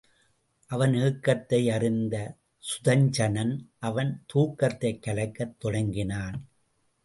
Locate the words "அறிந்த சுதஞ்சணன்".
1.71-3.67